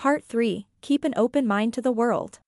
[0.00, 2.38] Part 3 Keep an open mind to the world.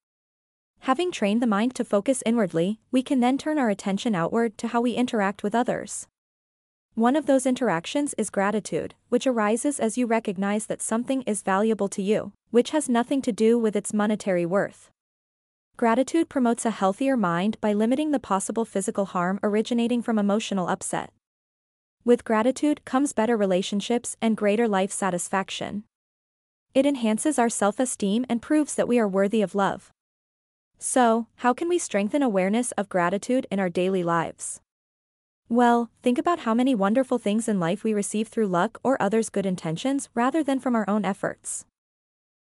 [0.89, 4.68] Having trained the mind to focus inwardly, we can then turn our attention outward to
[4.68, 6.07] how we interact with others.
[6.94, 11.88] One of those interactions is gratitude, which arises as you recognize that something is valuable
[11.88, 14.91] to you, which has nothing to do with its monetary worth.
[15.77, 21.12] Gratitude promotes a healthier mind by limiting the possible physical harm originating from emotional upset.
[22.03, 25.84] With gratitude comes better relationships and greater life satisfaction.
[26.75, 29.92] It enhances our self esteem and proves that we are worthy of love.
[30.79, 34.60] So, how can we strengthen awareness of gratitude in our daily lives?
[35.48, 39.29] Well, think about how many wonderful things in life we receive through luck or others'
[39.29, 41.66] good intentions rather than from our own efforts.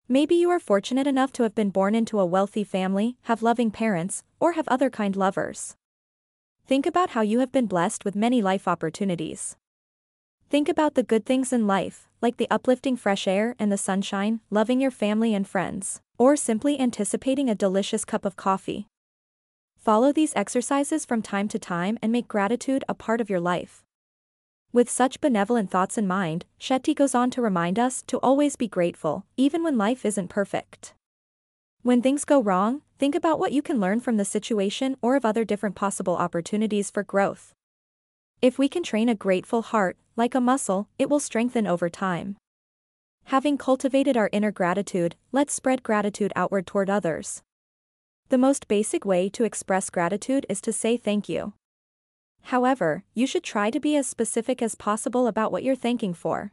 [0.07, 3.69] Maybe you are fortunate enough to have been born into a wealthy family, have loving
[3.69, 5.75] parents, or have other kind lovers.
[6.65, 9.55] Think about how you have been blessed with many life opportunities.
[10.55, 14.39] Think about the good things in life, like the uplifting fresh air and the sunshine,
[14.49, 18.87] loving your family and friends, or simply anticipating a delicious cup of coffee.
[19.75, 23.83] Follow these exercises from time to time and make gratitude a part of your life.
[24.71, 28.69] With such benevolent thoughts in mind, Shetty goes on to remind us to always be
[28.69, 30.93] grateful, even when life isn't perfect.
[31.81, 35.25] When things go wrong, think about what you can learn from the situation or of
[35.25, 37.51] other different possible opportunities for growth.
[38.45, 42.37] If we can train a grateful heart, like a muscle, it will strengthen over time.
[43.23, 47.41] Having cultivated our inner gratitude, let's spread gratitude outward toward others.
[48.29, 51.53] The most basic way to express gratitude is to say thank you.
[52.43, 56.51] However, you should try to be as specific as possible about what you're thanking for.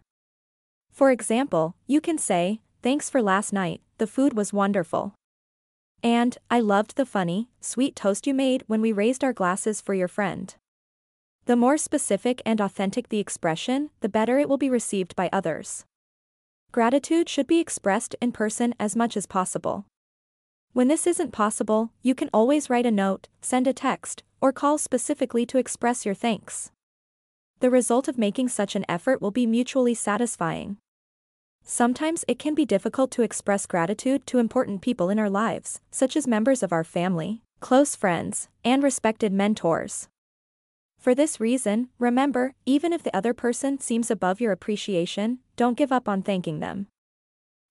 [0.91, 5.13] For example, you can say, Thanks for last night, the food was wonderful.
[6.03, 9.93] And, I loved the funny, sweet toast you made when we raised our glasses for
[9.93, 10.55] your friend.
[11.47, 15.85] The more specific and authentic the expression, the better it will be received by others.
[16.71, 19.85] Gratitude should be expressed in person as much as possible.
[20.73, 24.79] When this isn't possible, you can always write a note, send a text, or call
[24.79, 26.71] specifically to express your thanks.
[27.61, 30.79] The result of making such an effort will be mutually satisfying.
[31.65, 36.17] Sometimes it can be difficult to express gratitude to important people in our lives, such
[36.17, 40.09] as members of our family, close friends, and respected mentors.
[41.03, 45.91] For this reason, remember, even if the other person seems above your appreciation, don't give
[45.91, 46.87] up on thanking them.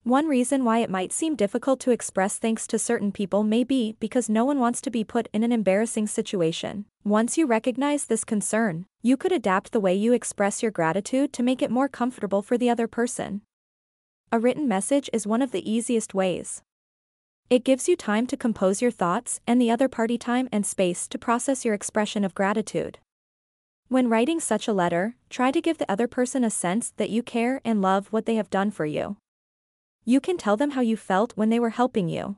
[0.03, 3.95] One reason why it might seem difficult to express thanks to certain people may be
[4.01, 6.83] because no one wants to be put in an embarrassing situation.
[7.05, 11.41] Once you recognize this concern, you could adapt the way you express your gratitude to
[11.41, 13.43] make it more comfortable for the other person.
[14.33, 16.63] A written message is one of the easiest ways.
[17.49, 21.07] It gives you time to compose your thoughts and the other party time and space
[21.07, 22.99] to process your expression of gratitude.
[23.91, 27.21] When writing such a letter, try to give the other person a sense that you
[27.21, 29.17] care and love what they have done for you.
[30.05, 32.37] You can tell them how you felt when they were helping you.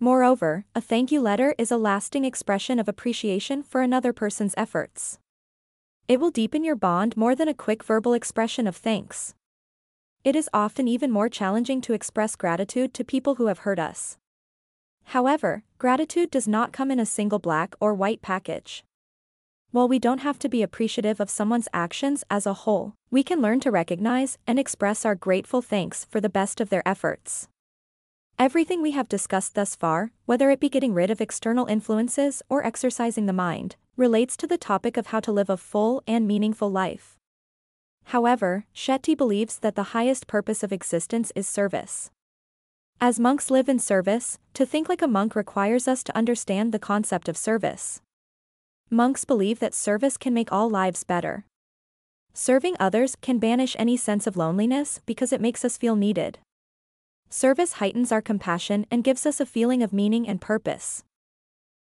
[0.00, 5.20] Moreover, a thank you letter is a lasting expression of appreciation for another person's efforts.
[6.08, 9.36] It will deepen your bond more than a quick verbal expression of thanks.
[10.24, 14.18] It is often even more challenging to express gratitude to people who have hurt us.
[15.04, 18.82] However, gratitude does not come in a single black or white package.
[19.72, 23.42] While we don't have to be appreciative of someone's actions as a whole, we can
[23.42, 27.48] learn to recognize and express our grateful thanks for the best of their efforts.
[28.38, 32.64] Everything we have discussed thus far, whether it be getting rid of external influences or
[32.64, 36.70] exercising the mind, relates to the topic of how to live a full and meaningful
[36.70, 37.16] life.
[38.04, 42.10] However, Shetty believes that the highest purpose of existence is service.
[43.00, 46.78] As monks live in service, to think like a monk requires us to understand the
[46.78, 48.00] concept of service.
[48.90, 51.44] Monks believe that service can make all lives better.
[52.32, 56.38] Serving others can banish any sense of loneliness because it makes us feel needed.
[57.28, 61.02] Service heightens our compassion and gives us a feeling of meaning and purpose.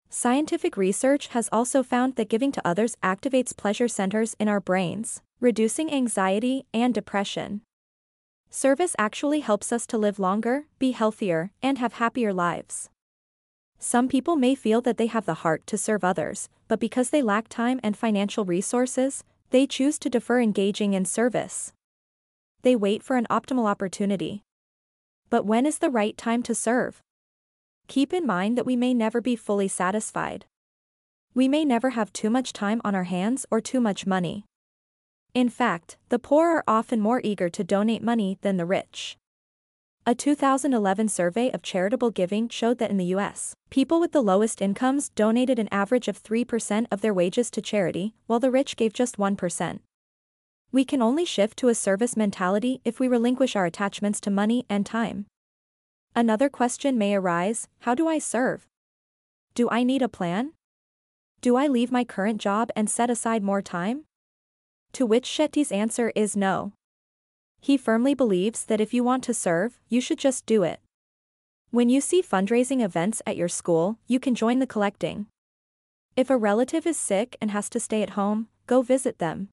[0.08, 5.22] Scientific research has also found that giving to others activates pleasure centers in our brains,
[5.40, 7.62] reducing anxiety and depression.
[8.48, 12.90] Service actually helps us to live longer, be healthier, and have happier lives.
[13.84, 17.20] Some people may feel that they have the heart to serve others, but because they
[17.20, 21.72] lack time and financial resources, they choose to defer engaging in service.
[22.62, 24.44] They wait for an optimal opportunity.
[25.30, 27.02] But when is the right time to serve?
[27.88, 30.44] Keep in mind that we may never be fully satisfied.
[31.34, 34.44] We may never have too much time on our hands or too much money.
[35.34, 39.16] In fact, the poor are often more eager to donate money than the rich.
[40.04, 44.60] A 2011 survey of charitable giving showed that in the U.S., people with the lowest
[44.60, 48.92] incomes donated an average of 3% of their wages to charity, while the rich gave
[48.92, 49.78] just 1%.
[50.72, 54.66] We can only shift to a service mentality if we relinquish our attachments to money
[54.68, 55.26] and time.
[56.16, 58.66] Another question may arise how do I serve?
[59.54, 60.50] Do I need a plan?
[61.40, 64.02] Do I leave my current job and set aside more time?
[64.94, 66.72] To which Shetty's answer is no.
[67.62, 70.80] He firmly believes that if you want to serve, you should just do it.
[71.70, 75.26] When you see fundraising events at your school, you can join the collecting.
[76.16, 79.48] If a relative is sick and has to stay at home, go visit them.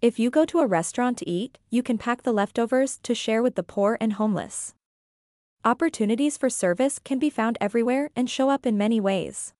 [0.00, 3.42] If you go to a restaurant to eat, you can pack the leftovers to share
[3.42, 4.74] with the poor and homeless.
[5.64, 9.52] Opportunities for service can be found everywhere and show up in many ways.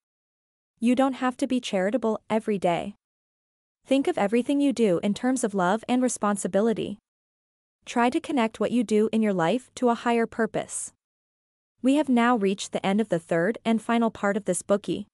[0.78, 2.94] You don't have to be charitable every day.
[3.84, 6.98] Think of everything you do in terms of love and responsibility.
[7.86, 10.92] Try to connect what you do in your life to a higher purpose.
[11.82, 15.06] We have now reached the end of the third and final part of this Bookey.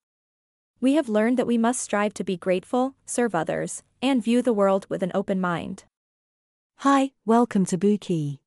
[0.80, 4.54] We have learned that we must strive to be grateful, serve others, and view the
[4.54, 5.84] world with an open mind.
[6.78, 8.38] Hi, welcome to Bookey.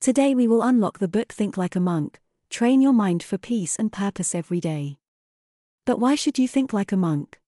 [0.00, 3.74] Today we will unlock the book Think Like a Monk, train your mind for peace
[3.74, 4.98] and purpose every day.
[5.84, 7.40] But why should you think like a monk?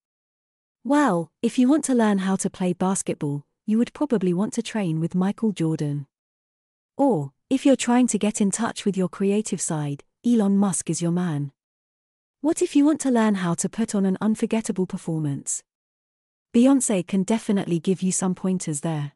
[0.83, 4.63] Well, if you want to learn how to play basketball, you would probably want to
[4.63, 6.07] train with Michael Jordan.
[6.97, 11.01] Or, if you're trying to get in touch with your creative side, Elon Musk is
[11.01, 11.53] your man.
[12.41, 15.63] What if you want to learn how to put on an unforgettable performance?
[16.55, 19.13] Beyonce can definitely give you some pointers there.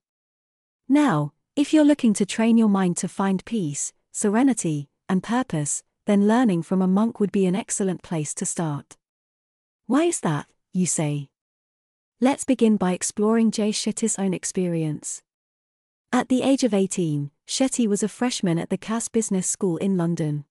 [0.89, 6.27] Now, if you're looking to train your mind to find peace, serenity, and purpose, then
[6.27, 8.97] learning from a monk would be an excellent place to start.
[9.87, 11.29] Why is that, you say?
[12.21, 15.23] Let's begin by exploring Jay Shetty's own experience.
[16.13, 19.97] At the age of 18, Shetty was a freshman at the Cass Business School in
[19.97, 20.45] London.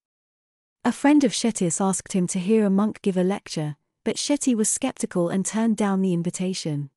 [0.86, 3.76] A friend of Shetty's asked him to hear a monk give a lecture,
[4.06, 6.90] but Shetty was skeptical and turned down the invitation.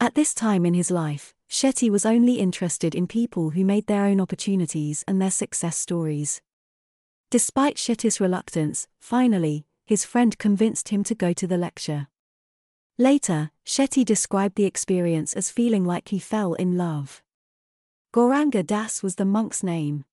[0.00, 4.04] At this time in his life, Shetty was only interested in people who made their
[4.04, 6.40] own opportunities and their success stories.
[7.30, 12.08] Despite Shetty's reluctance, finally, his friend convinced him to go to the lecture.
[12.98, 17.22] Later, Shetty described the experience as feeling like he fell in love.
[18.14, 20.04] Gauranga Das was the monk's name.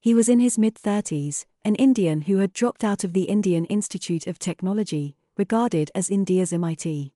[0.00, 3.64] He was in his mid 30s, an Indian who had dropped out of the Indian
[3.66, 7.12] Institute of Technology, regarded as India's MIT.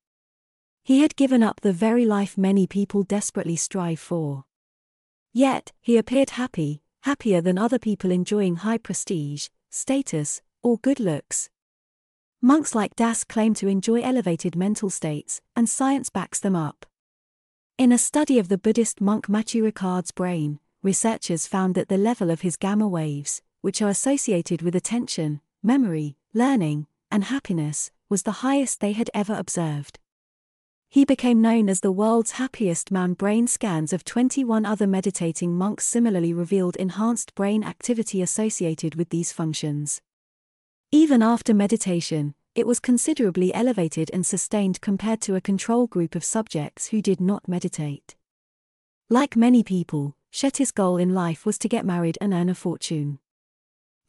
[0.85, 4.45] He had given up the very life many people desperately strive for.
[5.33, 11.51] Yet, he appeared happy, happier than other people enjoying high prestige, status, or good looks.
[12.43, 16.85] Monks like Das claim to enjoy elevated mental states, and science backs them up.
[17.79, 22.31] In a study of the Buddhist monk Matthieu Ricard's brain, researchers found that the level
[22.31, 28.43] of his gamma waves, which are associated with attention, memory, learning, and happiness, was the
[28.43, 29.99] highest they had ever observed.
[30.89, 33.15] He became known as the world's happiest man.
[33.15, 39.33] Brain scans of 21 other meditating monks similarly revealed enhanced brain activity associated with these
[39.33, 40.01] functions.
[40.97, 46.25] Even after meditation, it was considerably elevated and sustained compared to a control group of
[46.25, 48.17] subjects who did not meditate.
[49.11, 53.19] Like many people, Shetty's goal in life was to get married and earn a fortune.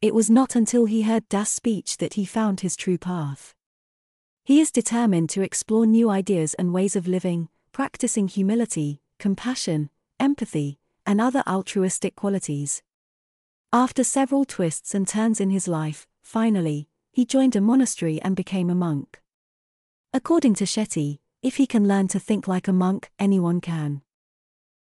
[0.00, 3.54] It was not until he heard Das' speech that he found his true path.
[4.42, 10.78] He is determined to explore new ideas and ways of living, practicing humility, compassion, empathy,
[11.04, 12.82] and other altruistic qualities.
[13.74, 18.68] After several twists and turns in his life, Finally, he joined a monastery and became
[18.68, 19.22] a monk.
[20.12, 24.02] According to Shetty, if he can learn to think like a monk, anyone can.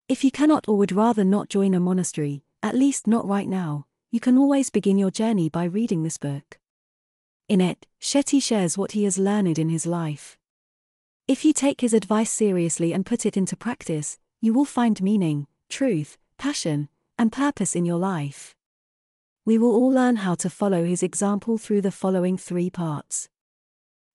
[0.10, 3.86] If you cannot or would rather not join a monastery, at least not right now,
[4.10, 6.58] you can always begin your journey by reading this book.
[7.48, 10.40] In it, Shetty shares what he has learned in his life.
[11.28, 15.46] If you take his advice seriously and put it into practice, you will find meaning,
[15.70, 18.56] truth, passion, and purpose in your life
[19.46, 23.30] we will all learn how to follow his example through the following three parts.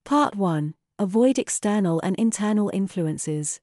[0.05, 3.61] Part 1 Avoid external and internal influences.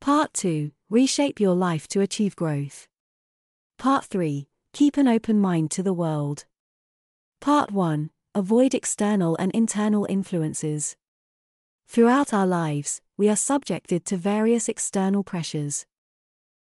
[0.00, 2.88] Part 2 Reshape your life to achieve growth.
[3.78, 6.46] Part 3 Keep an open mind to the world.
[7.40, 10.96] Part 1 Avoid external and internal influences.
[11.88, 15.84] Throughout our lives, we are subjected to various external pressures.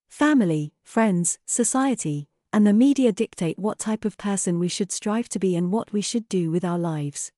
[0.09, 5.39] Family, friends, society, and the media dictate what type of person we should strive to
[5.39, 7.31] be and what we should do with our lives.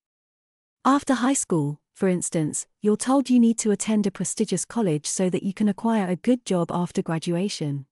[0.85, 5.29] After high school, for instance, you're told you need to attend a prestigious college so
[5.29, 7.85] that you can acquire a good job after graduation.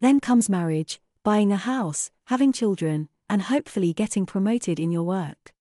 [0.00, 5.52] Then comes marriage, buying a house, having children, and hopefully getting promoted in your work.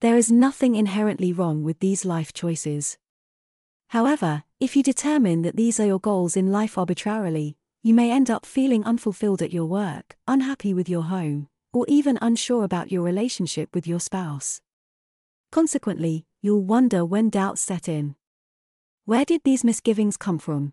[0.00, 2.98] There is nothing inherently wrong with these life choices.
[3.88, 8.30] However, if you determine that these are your goals in life arbitrarily, you may end
[8.30, 13.02] up feeling unfulfilled at your work, unhappy with your home, or even unsure about your
[13.02, 14.62] relationship with your spouse.
[15.52, 18.16] Consequently, you'll wonder when doubts set in.
[19.04, 20.72] Where did these misgivings come from?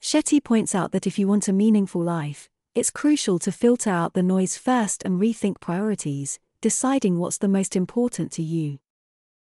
[0.00, 4.14] Shetty points out that if you want a meaningful life, it's crucial to filter out
[4.14, 8.78] the noise first and rethink priorities, deciding what's the most important to you.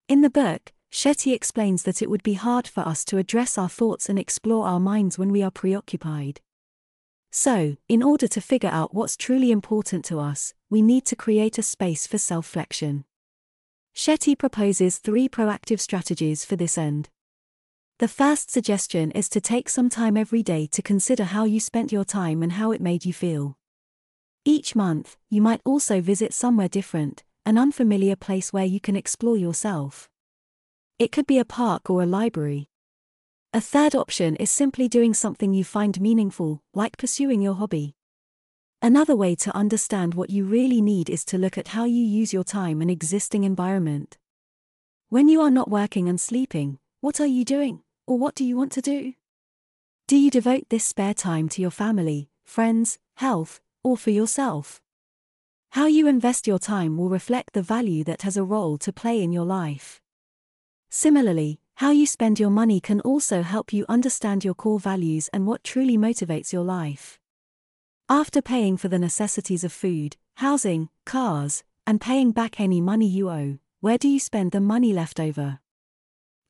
[0.07, 3.69] In the book, Shetty explains that it would be hard for us to address our
[3.69, 6.40] thoughts and explore our minds when we are preoccupied.
[7.35, 11.57] So, in order to figure out what's truly important to us, we need to create
[11.57, 13.07] a space for self flexion.
[13.97, 17.09] Shetty proposes three proactive strategies for this end.
[17.99, 21.91] The first suggestion is to take some time every day to consider how you spent
[21.91, 23.57] your time and how it made you feel.
[24.45, 29.39] Each month, you might also visit somewhere different, an unfamiliar place where you can explore
[29.39, 30.11] yourself.
[30.99, 32.69] It could be a park or a library.
[33.54, 37.94] A third option is simply doing something you find meaningful, like pursuing your hobby.
[38.80, 42.32] Another way to understand what you really need is to look at how you use
[42.32, 44.16] your time and existing environment.
[45.11, 48.56] When you are not working and sleeping, what are you doing, or what do you
[48.56, 49.12] want to do?
[50.06, 54.80] Do you devote this spare time to your family, friends, health, or for yourself?
[55.73, 59.23] How you invest your time will reflect the value that has a role to play
[59.23, 60.00] in your life.
[60.88, 65.47] Similarly, how you spend your money can also help you understand your core values and
[65.47, 67.19] what truly motivates your life.
[68.09, 73.31] After paying for the necessities of food, housing, cars, and paying back any money you
[73.31, 75.59] owe, where do you spend the money left over?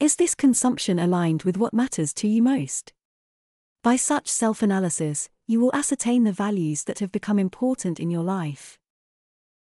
[0.01, 2.93] Is this consumption aligned with what matters to you most?
[3.83, 8.23] By such self analysis, you will ascertain the values that have become important in your
[8.23, 8.79] life.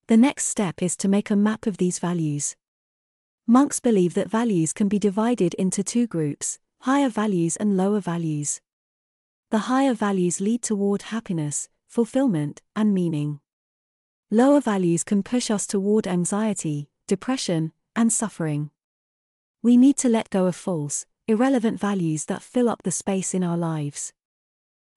[0.08, 2.56] The next step is to make a map of these values.
[3.48, 8.60] Monks believe that values can be divided into two groups higher values and lower values.
[9.52, 13.40] The higher values lead toward happiness, fulfillment, and meaning.
[14.32, 18.72] Lower values can push us toward anxiety, depression, and suffering.
[19.62, 23.44] We need to let go of false, irrelevant values that fill up the space in
[23.44, 24.14] our lives.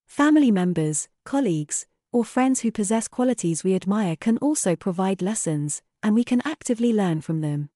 [0.07, 6.15] Family members, colleagues, or friends who possess qualities we admire can also provide lessons, and
[6.15, 7.71] we can actively learn from them.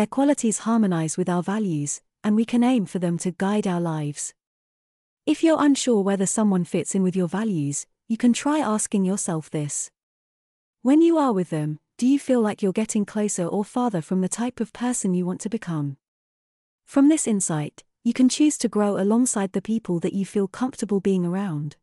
[0.00, 3.82] Their qualities harmonize with our values, and we can aim for them to guide our
[3.82, 4.32] lives.
[5.26, 9.50] If you're unsure whether someone fits in with your values, you can try asking yourself
[9.50, 9.90] this.
[10.80, 14.22] When you are with them, do you feel like you're getting closer or farther from
[14.22, 15.98] the type of person you want to become?
[16.86, 21.00] From this insight, you can choose to grow alongside the people that you feel comfortable
[21.00, 21.76] being around.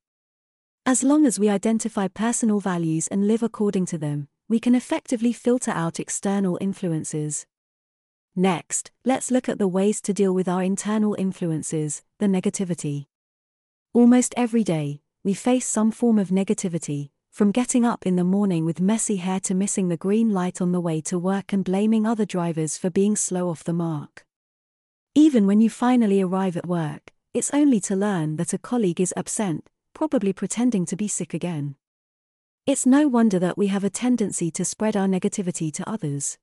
[0.88, 5.34] As long as we identify personal values and live according to them, we can effectively
[5.34, 7.46] filter out external influences.
[8.40, 13.08] Next, let's look at the ways to deal with our internal influences, the negativity.
[13.96, 18.64] Almost every day, we face some form of negativity, from getting up in the morning
[18.64, 22.06] with messy hair to missing the green light on the way to work and blaming
[22.06, 24.24] other drivers for being slow off the mark.
[25.16, 29.16] Even when you finally arrive at work, it's only to learn that a colleague is
[29.18, 31.76] absent, probably pretending to be sick again.
[32.68, 36.38] It's no wonder that we have a tendency to spread our negativity to others.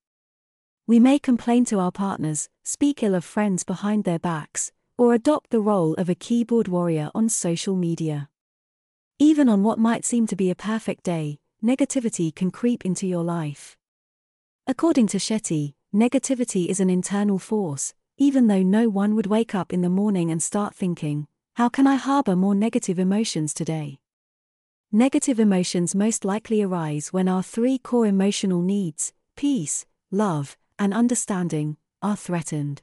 [0.87, 5.49] We may complain to our partners, speak ill of friends behind their backs, or adopt
[5.49, 8.29] the role of a keyboard warrior on social media.
[9.19, 13.25] Even on what might seem to be a perfect day, negativity can creep into your
[13.25, 13.79] life.
[14.67, 19.73] According to Shetty, negativity is an internal force, even though no one would wake up
[19.73, 24.00] in the morning and start thinking, How can I harbor more negative emotions today?
[24.93, 31.76] Negative emotions most likely arise when our three core emotional needs peace, love, and understanding
[32.02, 32.83] are threatened.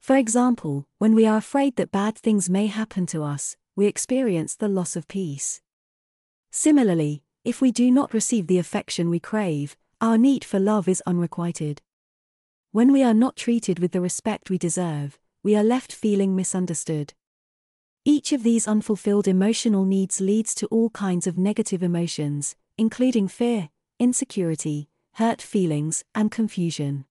[0.00, 4.56] For example, when we are afraid that bad things may happen to us, we experience
[4.56, 5.62] the loss of peace.
[6.50, 11.02] Similarly, if we do not receive the affection we crave, our need for love is
[11.06, 11.80] unrequited.
[12.72, 17.14] When we are not treated with the respect we deserve, we are left feeling misunderstood.
[18.04, 23.70] Each of these unfulfilled emotional needs leads to all kinds of negative emotions, including fear,
[23.98, 27.04] insecurity, hurt feelings, and confusion.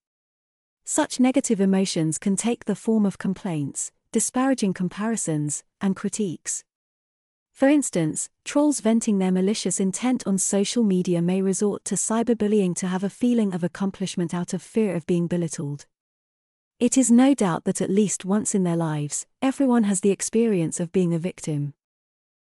[0.84, 6.64] Such negative emotions can take the form of complaints, disparaging comparisons, and critiques.
[7.52, 12.88] For instance, trolls venting their malicious intent on social media may resort to cyberbullying to
[12.88, 15.86] have a feeling of accomplishment out of fear of being belittled.
[16.78, 20.80] It is no doubt that at least once in their lives, everyone has the experience
[20.80, 21.74] of being a victim.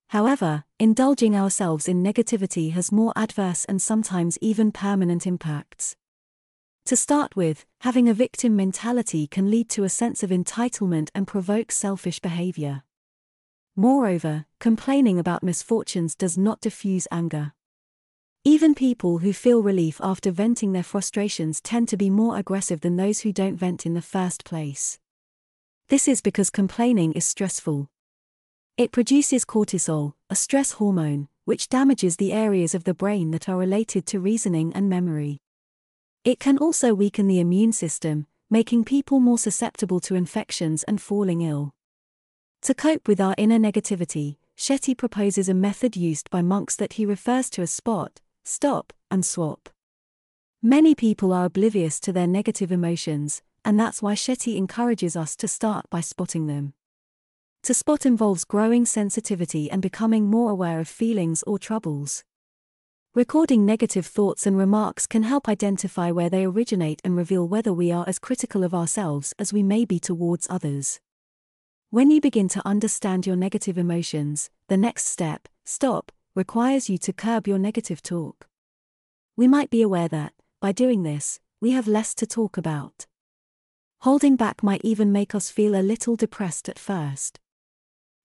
[0.09, 5.95] However, indulging ourselves in negativity has more adverse and sometimes even permanent impacts.
[6.85, 11.27] To start with, having a victim mentality can lead to a sense of entitlement and
[11.27, 12.83] provoke selfish behavior.
[13.75, 17.53] Moreover, complaining about misfortunes does not diffuse anger.
[18.43, 22.95] Even people who feel relief after venting their frustrations tend to be more aggressive than
[22.95, 24.99] those who don't vent in the first place.
[25.89, 27.89] This is because complaining is stressful.
[28.77, 33.55] It produces cortisol, a stress hormone, which damages the areas of the brain that are
[33.55, 35.39] related to reasoning and memory.
[36.25, 41.39] It can also weaken the immune system, making people more susceptible to infections and falling
[41.39, 41.73] ill.
[42.63, 47.05] To cope with our inner negativity, Shetty proposes a method used by monks that he
[47.05, 49.69] refers to as spot, stop, and swap.
[50.61, 55.47] Many people are oblivious to their negative emotions, and that's why Shetty encourages us to
[55.47, 56.73] start by spotting them.
[57.65, 62.23] To spot involves growing sensitivity and becoming more aware of feelings or troubles.
[63.15, 67.91] Recording negative thoughts and remarks can help identify where they originate and reveal whether we
[67.91, 70.99] are as critical of ourselves as we may be towards others.
[71.89, 77.13] When you begin to understand your negative emotions, the next step, stop, requires you to
[77.13, 78.45] curb your negative talk.
[79.35, 83.07] We might be aware that, by doing this, we have less to talk about.
[84.01, 87.39] Holding back might even make us feel a little depressed at first.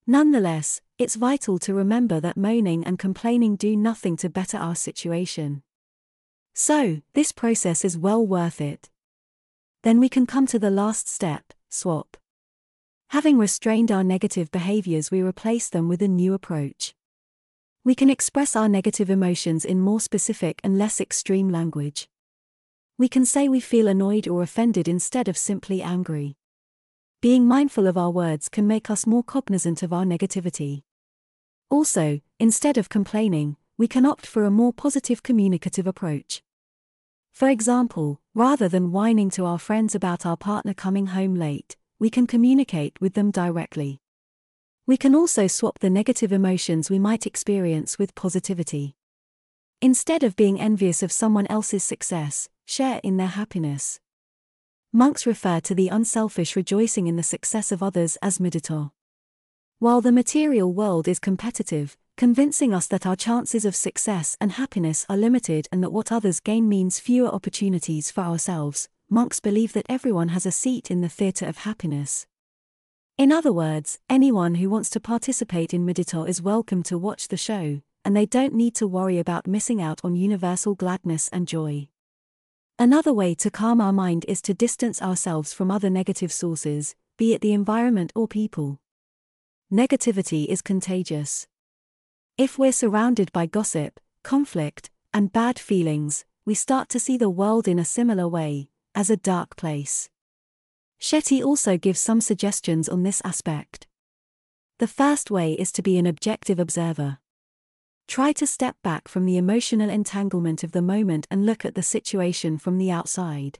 [0.07, 5.61] Nonetheless, it's vital to remember that moaning and complaining do nothing to better our situation.
[6.53, 8.89] So, this process is well worth it.
[9.83, 12.17] Then we can come to the last step swap.
[13.09, 16.93] Having restrained our negative behaviors, we replace them with a new approach.
[17.83, 22.07] We can express our negative emotions in more specific and less extreme language.
[22.97, 26.37] We can say we feel annoyed or offended instead of simply angry.
[27.21, 30.81] Being mindful of our words can make us more cognizant of our negativity.
[31.69, 36.41] Also, instead of complaining, we can opt for a more positive communicative approach.
[37.31, 42.09] For example, rather than whining to our friends about our partner coming home late, we
[42.09, 44.01] can communicate with them directly.
[44.87, 48.95] We can also swap the negative emotions we might experience with positivity.
[49.79, 54.00] Instead of being envious of someone else's success, share in their happiness.
[54.93, 58.91] Monks refer to the unselfish rejoicing in the success of others as mudita.
[59.79, 65.05] While the material world is competitive, convincing us that our chances of success and happiness
[65.07, 69.85] are limited and that what others gain means fewer opportunities for ourselves, monks believe that
[69.87, 72.27] everyone has a seat in the theatre of happiness.
[73.17, 77.37] In other words, anyone who wants to participate in mudita is welcome to watch the
[77.37, 81.87] show, and they don't need to worry about missing out on universal gladness and joy.
[82.81, 87.35] Another way to calm our mind is to distance ourselves from other negative sources, be
[87.35, 88.79] it the environment or people.
[89.71, 91.45] Negativity is contagious.
[92.39, 97.67] If we're surrounded by gossip, conflict, and bad feelings, we start to see the world
[97.67, 100.09] in a similar way, as a dark place.
[100.99, 103.85] Shetty also gives some suggestions on this aspect.
[104.79, 107.19] The first way is to be an objective observer.
[108.11, 111.81] Try to step back from the emotional entanglement of the moment and look at the
[111.81, 113.57] situation from the outside.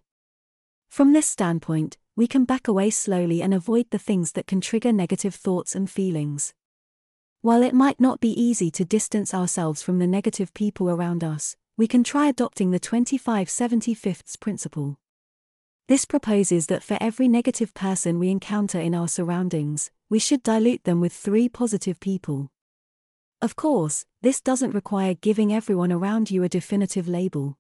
[0.89, 4.91] From this standpoint, we can back away slowly and avoid the things that can trigger
[4.91, 6.53] negative thoughts and feelings.
[7.39, 11.55] While it might not be easy to distance ourselves from the negative people around us,
[11.77, 14.97] we can try adopting the 25 75ths principle.
[15.87, 20.83] This proposes that for every negative person we encounter in our surroundings, we should dilute
[20.83, 22.49] them with three positive people.
[23.41, 27.57] Of course, this doesn't require giving everyone around you a definitive label.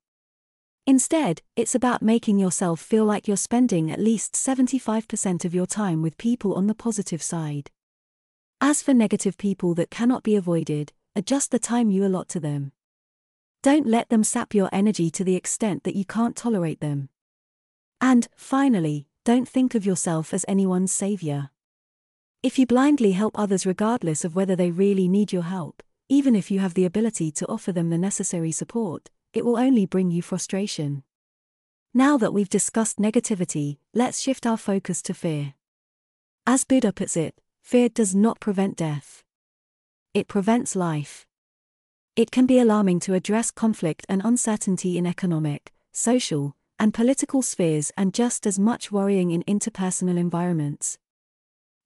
[0.85, 6.03] Instead, it's about making yourself feel like you're spending at least 75% of your time
[6.03, 7.71] with people on the positive side.
[8.59, 12.73] As for negative people that cannot be avoided, adjust the time you allot to them.
[13.63, 17.09] Don't let them sap your energy to the extent that you can't tolerate them.
[17.99, 21.49] And, finally, don't think of yourself as anyone's savior.
[22.43, 26.49] If you blindly help others regardless of whether they really need your help, even if
[26.49, 30.23] you have the ability to offer them the necessary support, it will only bring you
[30.23, 31.03] frustration.
[31.93, 35.53] Now that we've discussed negativity, let's shift our focus to fear.
[36.47, 39.23] As Buddha puts it, fear does not prevent death.
[40.15, 41.27] It prevents life.
[42.15, 47.91] It can be alarming to address conflict and uncertainty in economic, social, and political spheres
[47.95, 50.97] and just as much worrying in interpersonal environments.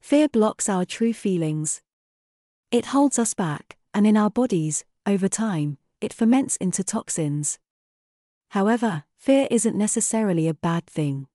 [0.05, 1.81] Fear blocks our true feelings.
[2.69, 7.57] It holds us back, and in our bodies, over time, it ferments into toxins.
[8.49, 11.25] However, fear isn't necessarily a bad thing.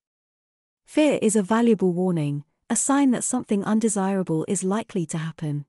[0.85, 5.64] Fear is a valuable warning, a sign that something undesirable is likely to happen.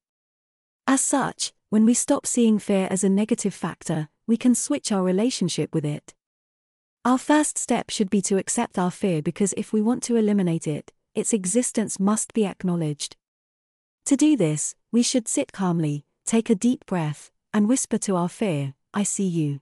[0.85, 5.01] As such, when we stop seeing fear as a negative factor, we can switch our
[5.01, 6.13] relationship with it.
[7.03, 10.67] Our first step should be to accept our fear because if we want to eliminate
[10.67, 13.15] it, its existence must be acknowledged.
[14.06, 18.30] To do this, we should sit calmly, take a deep breath, and whisper to our
[18.30, 19.62] fear, I see you.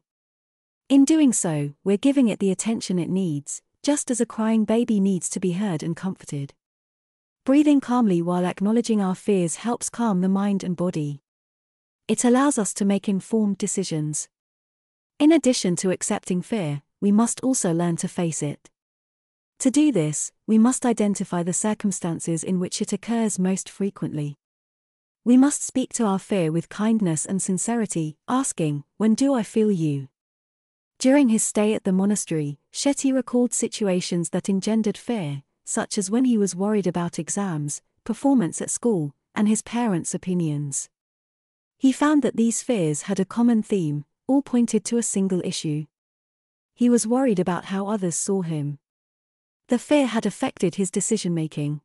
[0.89, 4.99] In doing so, we're giving it the attention it needs, just as a crying baby
[4.99, 6.53] needs to be heard and comforted.
[7.45, 11.21] Breathing calmly while acknowledging our fears helps calm the mind and body.
[12.07, 14.29] It allows us to make informed decisions.
[15.19, 18.69] In addition to accepting fear, we must also learn to face it.
[19.59, 24.37] To do this, we must identify the circumstances in which it occurs most frequently.
[25.25, 29.69] We must speak to our fear with kindness and sincerity, asking, When do I feel
[29.69, 30.07] you?
[30.97, 36.23] During his stay at the monastery, Shetty recalled situations that engendered fear, such as when
[36.23, 40.89] he was worried about exams, performance at school, and his parents' opinions.
[41.77, 45.85] He found that these fears had a common theme, all pointed to a single issue.
[46.75, 48.79] He was worried about how others saw him.
[49.69, 51.81] The fear had affected his decision making.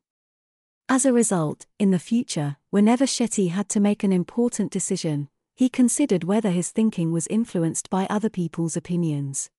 [0.89, 5.69] As a result, in the future, whenever Shetty had to make an important decision, he
[5.69, 9.51] considered whether his thinking was influenced by other people's opinions.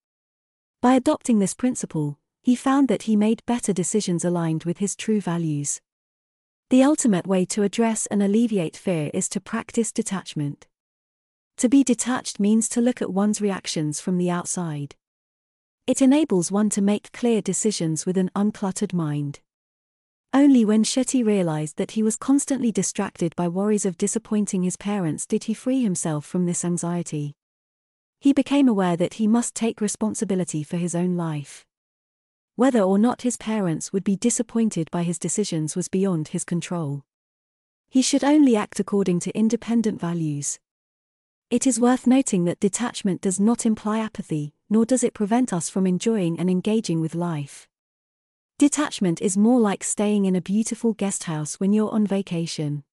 [0.81, 5.21] By adopting this principle, he found that he made better decisions aligned with his true
[5.21, 5.79] values.
[6.69, 10.67] The ultimate way to address and alleviate fear is to practice detachment.
[11.57, 14.97] To be detached means to look at one's reactions from the outside.
[15.87, 19.39] It enables one to make clear decisions with an uncluttered mind.
[20.33, 25.25] Only when Shetty realized that he was constantly distracted by worries of disappointing his parents
[25.25, 27.35] did he free himself from this anxiety.
[28.19, 31.65] He became aware that he must take responsibility for his own life.
[32.57, 37.03] Whether or not his parents would be disappointed by his decisions was beyond his control.
[37.87, 40.59] He should only act according to independent values.
[41.49, 45.69] It is worth noting that detachment does not imply apathy, nor does it prevent us
[45.69, 47.67] from enjoying and engaging with life.
[48.59, 52.83] Detachment is more like staying in a beautiful guest house when you're on vacation.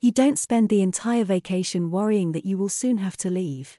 [0.00, 3.78] You don't spend the entire vacation worrying that you will soon have to leave.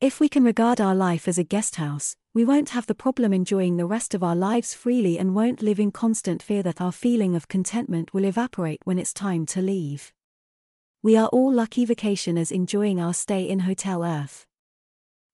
[0.00, 3.32] If we can regard our life as a guest house, we won't have the problem
[3.32, 6.92] enjoying the rest of our lives freely and won't live in constant fear that our
[6.92, 10.12] feeling of contentment will evaporate when it's time to leave.
[11.02, 14.46] We are all lucky vacationers enjoying our stay in Hotel Earth.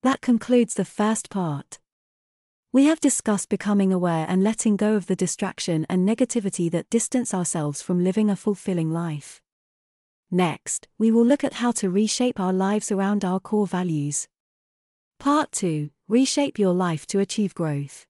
[0.03, 1.79] That concludes the first part.
[2.73, 7.33] We have discussed becoming aware and letting go of the distraction and negativity that distance
[7.33, 9.41] ourselves from living a fulfilling life.
[10.29, 14.27] Next, we will look at how to reshape our lives around our core values.
[15.21, 18.07] Part 2 Reshape your life to achieve growth.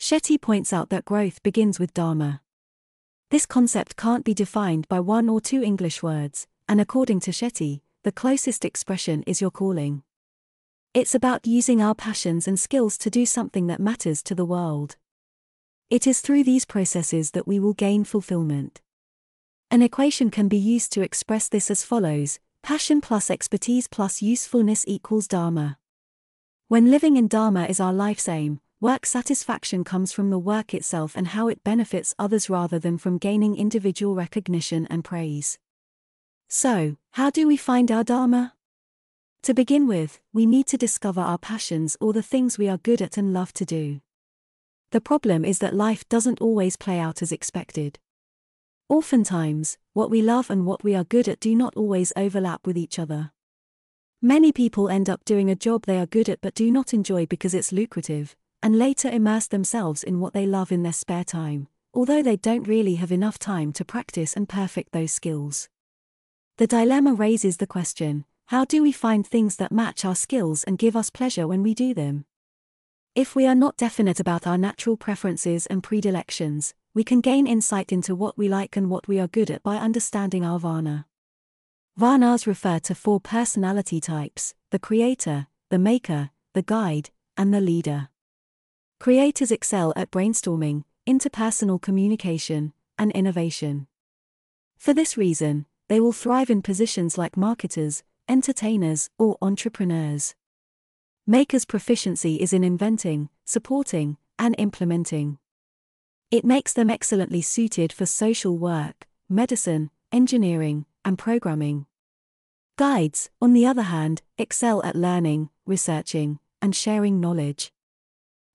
[0.00, 2.40] Shetty points out that growth begins with Dharma.
[3.30, 7.82] This concept can't be defined by one or two English words, and according to Shetty,
[8.04, 10.02] the closest expression is your calling.
[10.94, 14.94] It's about using our passions and skills to do something that matters to the world.
[15.90, 18.80] It is through these processes that we will gain fulfillment.
[19.72, 24.84] An equation can be used to express this as follows passion plus expertise plus usefulness
[24.86, 25.78] equals Dharma.
[26.68, 31.16] When living in Dharma is our life's aim, work satisfaction comes from the work itself
[31.16, 35.58] and how it benefits others rather than from gaining individual recognition and praise.
[36.48, 38.52] So, how do we find our Dharma?
[39.44, 43.02] To begin with, we need to discover our passions or the things we are good
[43.02, 44.00] at and love to do.
[44.90, 47.98] The problem is that life doesn't always play out as expected.
[48.88, 52.78] Oftentimes, what we love and what we are good at do not always overlap with
[52.78, 53.32] each other.
[54.22, 57.26] Many people end up doing a job they are good at but do not enjoy
[57.26, 61.68] because it's lucrative, and later immerse themselves in what they love in their spare time,
[61.92, 65.68] although they don't really have enough time to practice and perfect those skills.
[66.56, 70.76] The dilemma raises the question how do we find things that match our skills and
[70.76, 72.26] give us pleasure when we do them?
[73.14, 77.90] If we are not definite about our natural preferences and predilections, we can gain insight
[77.90, 81.06] into what we like and what we are good at by understanding our Varna.
[81.98, 88.08] Varnas refer to four personality types the creator, the maker, the guide, and the leader.
[89.00, 93.86] Creators excel at brainstorming, interpersonal communication, and innovation.
[94.76, 100.34] For this reason, they will thrive in positions like marketers, entertainers, or entrepreneurs.
[101.26, 105.38] Makers' proficiency is in inventing, supporting, and implementing.
[106.30, 111.86] It makes them excellently suited for social work, medicine, engineering, and programming.
[112.76, 117.72] Guides, on the other hand, excel at learning, researching, and sharing knowledge.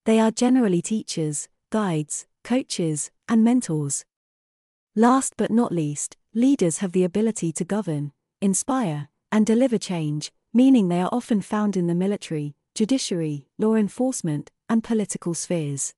[0.05, 4.05] They are generally teachers, guides, coaches, and mentors.
[4.95, 10.88] Last but not least, leaders have the ability to govern, inspire, and deliver change, meaning
[10.88, 15.94] they are often found in the military, judiciary, law enforcement, and political spheres.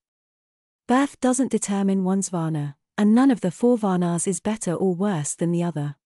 [0.86, 5.34] Birth doesn't determine one's Varna, and none of the four Varnas is better or worse
[5.34, 5.96] than the other.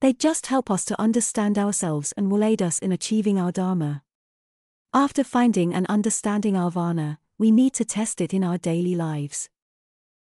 [0.00, 4.02] They just help us to understand ourselves and will aid us in achieving our Dharma.
[4.92, 9.48] After finding and understanding our Varna, we need to test it in our daily lives.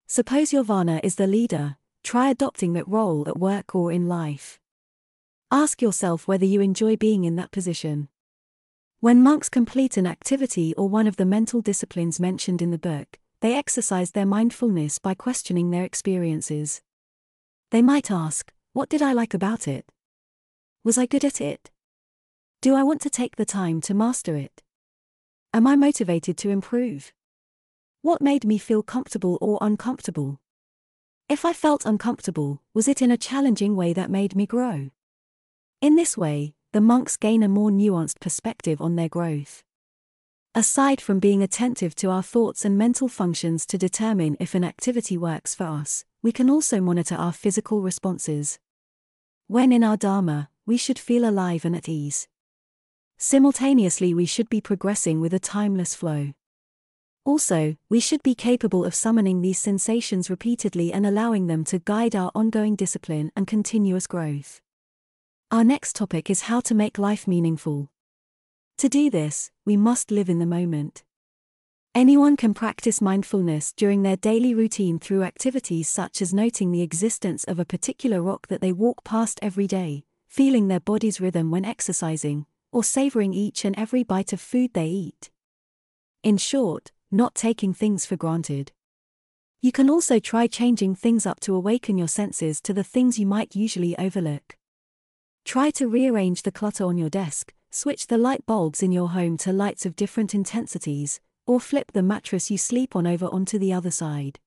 [0.07, 4.61] Suppose your Varna is the leader, try adopting that role at work or in life.
[5.55, 8.09] Ask yourself whether you enjoy being in that position.
[8.99, 13.21] When monks complete an activity or one of the mental disciplines mentioned in the book,
[13.41, 16.83] they exercise their mindfulness by questioning their experiences.
[17.71, 19.93] They might ask, What did I like about it?
[20.83, 21.71] Was I good at it?
[22.61, 24.61] Do I want to take the time to master it?
[25.53, 27.13] Am I motivated to improve?
[28.03, 30.41] What made me feel comfortable or uncomfortable?
[31.29, 34.91] If I felt uncomfortable, was it in a challenging way that made me grow?
[35.85, 39.63] In this way, the monks gain a more nuanced perspective on their growth.
[40.55, 45.19] Aside from being attentive to our thoughts and mental functions to determine if an activity
[45.19, 48.59] works for us, we can also monitor our physical responses.
[49.47, 52.29] When in our Dharma, we should feel alive and at ease.
[53.19, 56.33] Simultaneously, we should be progressing with a timeless flow.
[57.27, 62.17] Also, we should be capable of summoning these sensations repeatedly and allowing them to guide
[62.17, 64.63] our ongoing discipline and continuous growth.
[65.55, 67.89] Our next topic is how to make life meaningful.
[68.79, 71.05] To do this, we must live in the moment.
[71.95, 77.45] Anyone can practice mindfulness during their daily routine through activities such as noting the existence
[77.45, 81.65] of a particular rock that they walk past every day, feeling their body's rhythm when
[81.65, 85.31] exercising, or savoring each and every bite of food they eat.
[86.25, 88.73] In short, not taking things for granted.
[89.63, 93.27] You can also try changing things up to awaken your senses to the things you
[93.27, 94.57] might usually overlook.
[95.45, 99.37] Try to rearrange the clutter on your desk, switch the light bulbs in your home
[99.39, 103.73] to lights of different intensities, or flip the mattress you sleep on over onto the
[103.73, 104.41] other side.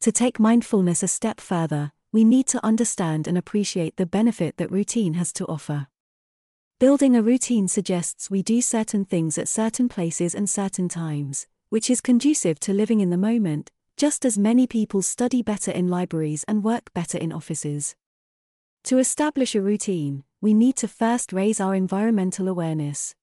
[0.00, 4.70] To take mindfulness a step further, we need to understand and appreciate the benefit that
[4.70, 5.88] routine has to offer.
[6.78, 11.90] Building a routine suggests we do certain things at certain places and certain times, which
[11.90, 16.44] is conducive to living in the moment, just as many people study better in libraries
[16.46, 17.96] and work better in offices.
[18.84, 23.14] To establish a routine, we need to first raise our environmental awareness.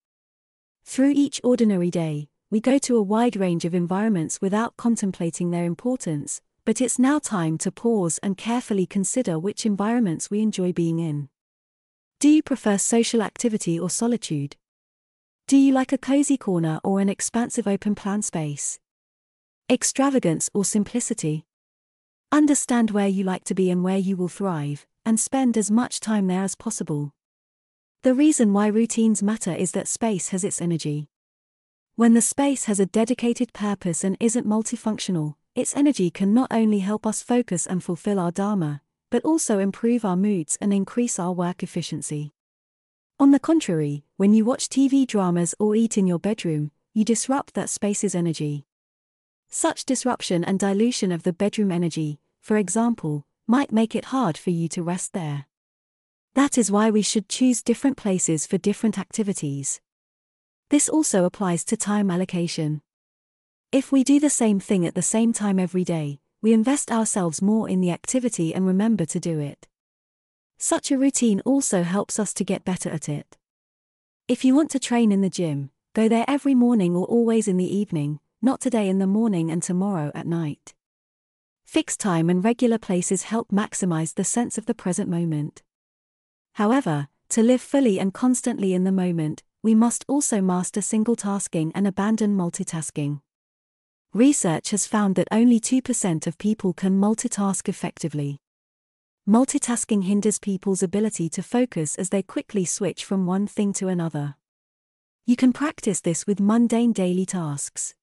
[0.83, 5.65] Through each ordinary day, we go to a wide range of environments without contemplating their
[5.65, 10.97] importance, but it's now time to pause and carefully consider which environments we enjoy being
[10.97, 11.29] in.
[12.19, 14.55] Do you prefer social activity or solitude?
[15.45, 18.79] Do you like a cozy corner or an expansive open plan space?
[19.69, 21.45] Extravagance or simplicity?
[22.31, 25.99] Understand where you like to be and where you will thrive, and spend as much
[25.99, 27.13] time there as possible.
[28.03, 31.07] The reason why routines matter is that space has its energy.
[31.95, 36.79] When the space has a dedicated purpose and isn't multifunctional, its energy can not only
[36.79, 41.33] help us focus and fulfill our Dharma, but also improve our moods and increase our
[41.33, 42.31] work efficiency.
[43.19, 47.53] On the contrary, when you watch TV dramas or eat in your bedroom, you disrupt
[47.53, 48.65] that space's energy.
[49.49, 54.49] Such disruption and dilution of the bedroom energy, for example, might make it hard for
[54.49, 55.45] you to rest there.
[56.33, 59.81] That is why we should choose different places for different activities.
[60.69, 62.81] This also applies to time allocation.
[63.71, 67.41] If we do the same thing at the same time every day, we invest ourselves
[67.41, 69.67] more in the activity and remember to do it.
[70.57, 73.37] Such a routine also helps us to get better at it.
[74.27, 77.57] If you want to train in the gym, go there every morning or always in
[77.57, 80.73] the evening, not today in the morning and tomorrow at night.
[81.71, 85.63] Fixed time and regular places help maximize the sense of the present moment.
[86.55, 91.71] However, to live fully and constantly in the moment, we must also master single tasking
[91.73, 93.21] and abandon multitasking.
[94.13, 98.41] Research has found that only 2% of people can multitask effectively.
[99.25, 104.35] Multitasking hinders people's ability to focus as they quickly switch from one thing to another.
[105.25, 107.95] You can practice this with mundane daily tasks.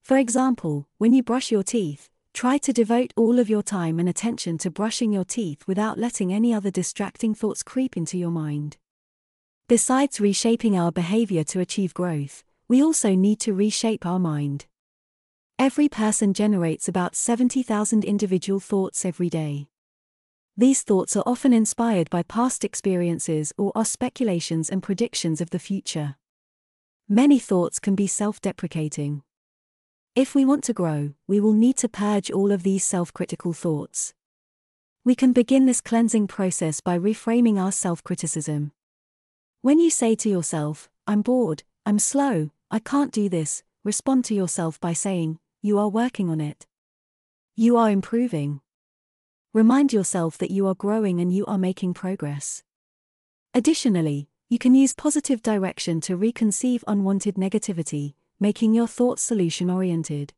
[0.00, 4.08] For example, when you brush your teeth, Try to devote all of your time and
[4.08, 8.76] attention to brushing your teeth without letting any other distracting thoughts creep into your mind.
[9.68, 14.66] Besides reshaping our behavior to achieve growth, we also need to reshape our mind.
[15.58, 19.66] Every person generates about 70,000 individual thoughts every day.
[20.56, 25.58] These thoughts are often inspired by past experiences or are speculations and predictions of the
[25.58, 26.14] future.
[27.08, 29.24] Many thoughts can be self deprecating.
[30.14, 33.52] If we want to grow, we will need to purge all of these self critical
[33.52, 34.14] thoughts.
[35.04, 38.72] We can begin this cleansing process by reframing our self criticism.
[39.62, 44.34] When you say to yourself, I'm bored, I'm slow, I can't do this, respond to
[44.34, 46.66] yourself by saying, You are working on it.
[47.56, 48.60] You are improving.
[49.54, 52.62] Remind yourself that you are growing and you are making progress.
[53.54, 60.32] Additionally, you can use positive direction to reconceive unwanted negativity, making your thoughts solution oriented.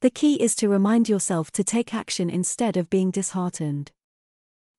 [0.00, 3.92] The key is to remind yourself to take action instead of being disheartened.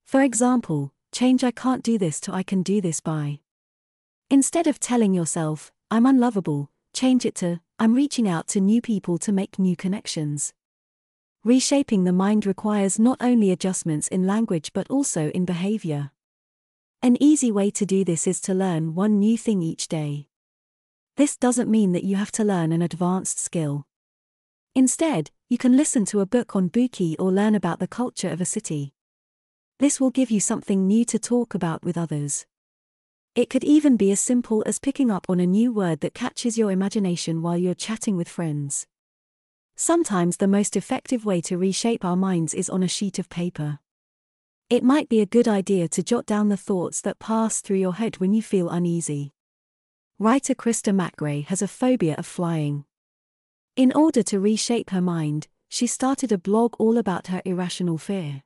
[0.04, 3.40] For example, change I can't do this to I can do this by.
[4.30, 9.18] Instead of telling yourself, I'm unlovable, change it to, I'm reaching out to new people
[9.20, 10.54] to make new connections.
[11.44, 16.12] Reshaping the mind requires not only adjustments in language but also in behavior.
[17.02, 20.28] An easy way to do this is to learn one new thing each day.
[21.18, 23.86] This doesn't mean that you have to learn an advanced skill.
[24.74, 28.42] Instead, you can listen to a book on Bookey or learn about the culture of
[28.42, 28.94] a city.
[29.80, 32.46] This will give you something new to talk about with others.
[33.34, 36.58] It could even be as simple as picking up on a new word that catches
[36.58, 38.86] your imagination while you're chatting with friends.
[39.78, 43.80] Sometimes the most effective way to reshape our minds is on a sheet of paper.
[44.70, 47.96] It might be a good idea to jot down the thoughts that pass through your
[47.96, 49.32] head when you feel uneasy.
[50.18, 52.86] Writer Krista McRae has a phobia of flying.
[53.76, 58.44] In order to reshape her mind, she started a blog all about her irrational fear.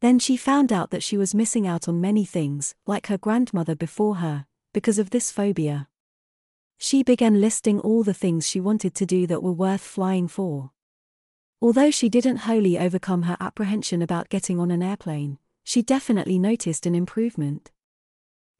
[0.00, 3.74] Then she found out that she was missing out on many things, like her grandmother
[3.74, 5.86] before her, because of this phobia.
[6.78, 10.70] She began listing all the things she wanted to do that were worth flying for.
[11.60, 16.86] Although she didn't wholly overcome her apprehension about getting on an airplane, she definitely noticed
[16.86, 17.70] an improvement.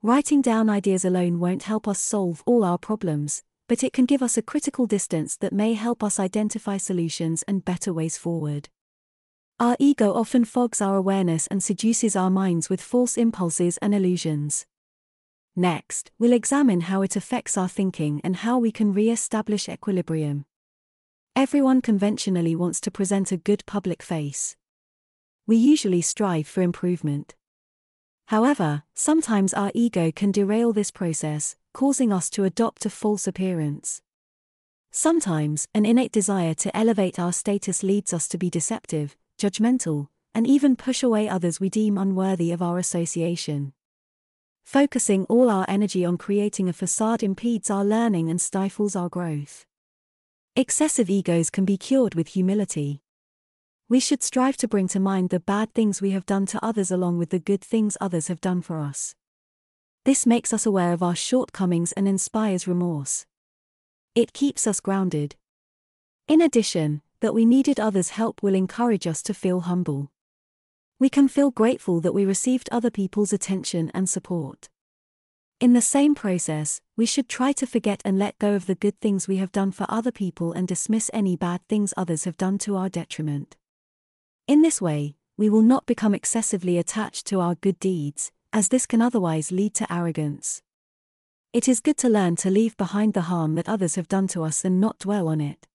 [0.03, 4.23] Writing down ideas alone won't help us solve all our problems, but it can give
[4.23, 8.71] us a critical distance that may help us identify solutions and better ways forward.
[9.59, 14.65] Our ego often fogs our awareness and seduces our minds with false impulses and illusions.
[15.55, 20.47] Next, we'll examine how it affects our thinking and how we can re establish equilibrium.
[21.37, 24.57] Everyone conventionally wants to present a good public face.
[25.47, 27.35] We usually strive for improvement.
[28.31, 34.03] However, sometimes our ego can derail this process, causing us to adopt a false appearance.
[34.93, 40.47] Sometimes, an innate desire to elevate our status leads us to be deceptive, judgmental, and
[40.47, 43.73] even push away others we deem unworthy of our association.
[44.63, 49.67] Focusing all our energy on creating a facade impedes our learning and stifles our growth.
[50.55, 53.03] Excessive egos can be cured with humility.
[53.91, 56.93] We should strive to bring to mind the bad things we have done to others
[56.93, 59.17] along with the good things others have done for us.
[60.05, 63.27] This makes us aware of our shortcomings and inspires remorse.
[64.15, 65.35] It keeps us grounded.
[66.29, 70.13] In addition, that we needed others' help will encourage us to feel humble.
[71.01, 74.69] We can feel grateful that we received other people's attention and support.
[75.59, 79.01] In the same process, we should try to forget and let go of the good
[79.01, 82.57] things we have done for other people and dismiss any bad things others have done
[82.59, 83.57] to our detriment.
[84.47, 88.87] In this way, we will not become excessively attached to our good deeds, as this
[88.87, 90.63] can otherwise lead to arrogance.
[91.53, 94.45] It is good to learn to leave behind the harm that others have done to
[94.45, 95.67] us and not dwell on it.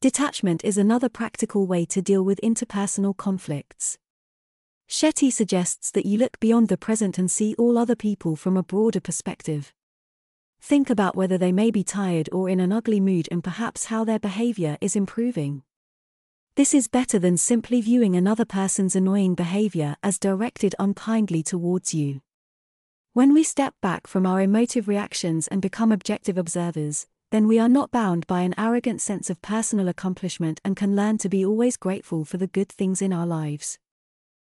[0.00, 3.98] Detachment is another practical way to deal with interpersonal conflicts.
[4.88, 8.62] Shetty suggests that you look beyond the present and see all other people from a
[8.62, 9.72] broader perspective.
[10.60, 14.04] Think about whether they may be tired or in an ugly mood and perhaps how
[14.04, 15.62] their behavior is improving.
[16.56, 22.20] This is better than simply viewing another person's annoying behavior as directed unkindly towards you.
[23.12, 27.68] When we step back from our emotive reactions and become objective observers, then we are
[27.68, 31.76] not bound by an arrogant sense of personal accomplishment and can learn to be always
[31.76, 33.80] grateful for the good things in our lives.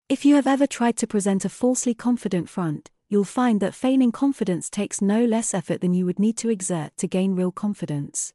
[0.08, 4.10] If you have ever tried to present a falsely confident front, you'll find that feigning
[4.10, 8.32] confidence takes no less effort than you would need to exert to gain real confidence.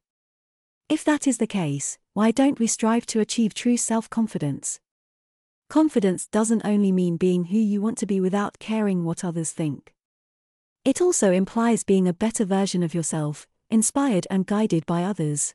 [0.89, 4.79] If that is the case, why don't we strive to achieve true self confidence?
[5.69, 9.93] Confidence doesn't only mean being who you want to be without caring what others think.
[10.83, 15.53] It also implies being a better version of yourself, inspired and guided by others.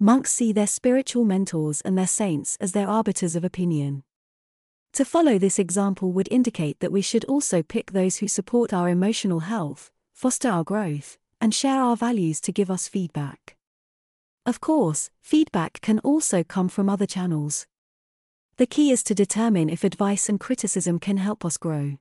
[0.00, 4.02] Monks see their spiritual mentors and their saints as their arbiters of opinion.
[4.94, 8.88] To follow this example would indicate that we should also pick those who support our
[8.88, 13.56] emotional health, foster our growth, and share our values to give us feedback.
[14.44, 17.66] Of course, feedback can also come from other channels.
[18.56, 21.98] The key is to determine if advice and criticism can help us grow.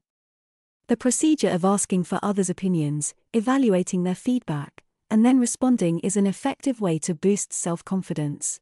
[0.88, 6.28] The procedure of asking for others' opinions, evaluating their feedback, and then responding is an
[6.28, 8.60] effective way to boost self confidence.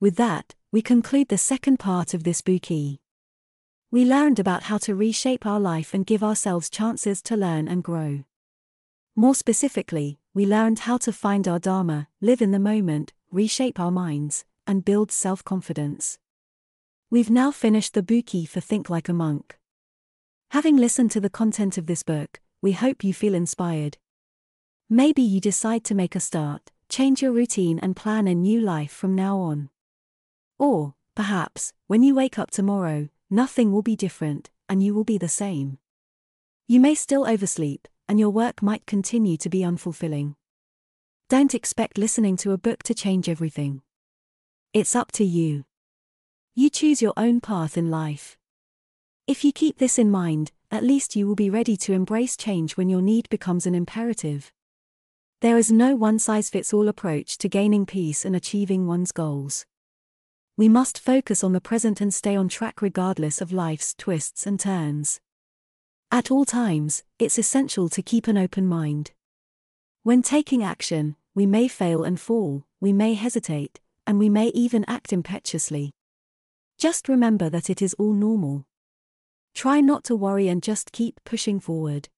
[0.00, 2.98] With that, we conclude the second part of this Bookey.
[3.90, 7.82] We learned about how to reshape our life and give ourselves chances to learn and
[7.82, 8.24] grow.
[9.16, 13.90] More specifically, we learned how to find our Dharma, live in the moment, reshape our
[13.90, 16.18] minds, and build self confidence.
[17.10, 19.58] We've now finished the Bookey for Think Like a Monk.
[20.50, 23.98] Having listened to the content of this book, we hope you feel inspired.
[24.88, 28.92] Maybe you decide to make a start, change your routine, and plan a new life
[28.92, 29.70] from now on.
[30.60, 35.18] Or, perhaps, when you wake up tomorrow, nothing will be different, and you will be
[35.18, 35.78] the same.
[36.68, 40.34] You may still oversleep, and your work might continue to be unfulfilling.
[41.28, 43.82] Don't expect listening to a book to change everything.
[44.74, 45.64] It's up to you.
[46.56, 48.36] You choose your own path in life.
[49.28, 52.76] If you keep this in mind, at least you will be ready to embrace change
[52.76, 54.52] when your need becomes an imperative.
[55.40, 59.66] There is no one size fits all approach to gaining peace and achieving one's goals.
[60.56, 64.58] We must focus on the present and stay on track regardless of life's twists and
[64.58, 65.20] turns.
[66.12, 69.12] At all times, it's essential to keep an open mind.
[70.02, 74.84] When taking action, we may fail and fall, we may hesitate, and we may even
[74.88, 75.92] act impetuously.
[76.78, 78.66] Just remember that it is all normal.
[79.54, 82.08] Try not to worry and just keep pushing forward.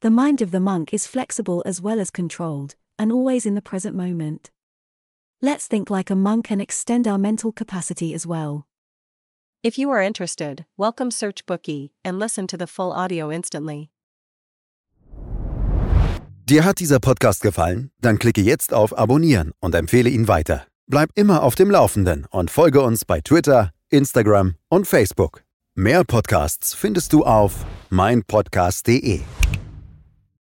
[0.00, 3.60] The mind of the monk is flexible as well as controlled, and always in the
[3.60, 4.50] present moment.
[5.42, 8.66] Let's think like a monk and extend our mental capacity as well.
[9.64, 13.90] If you are interested, welcome Search Bookie and listen to the full audio instantly.
[16.48, 17.92] Dir hat dieser Podcast gefallen?
[18.00, 20.66] Dann klicke jetzt auf Abonnieren und empfehle ihn weiter.
[20.88, 25.44] Bleib immer auf dem Laufenden und folge uns bei Twitter, Instagram und Facebook.
[25.76, 29.20] Mehr Podcasts findest du auf meinpodcast.de.